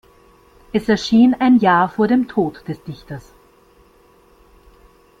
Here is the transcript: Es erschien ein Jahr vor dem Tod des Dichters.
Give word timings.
Es 0.73 0.89
erschien 0.89 1.35
ein 1.39 1.59
Jahr 1.59 1.87
vor 1.87 2.07
dem 2.07 2.27
Tod 2.27 2.63
des 2.67 2.81
Dichters. 2.83 3.33